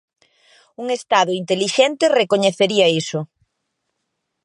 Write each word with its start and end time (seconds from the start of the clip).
Un 0.81 0.87
Estado 0.99 1.31
intelixente 1.41 2.05
recoñecería 2.19 2.91
iso. 3.01 3.19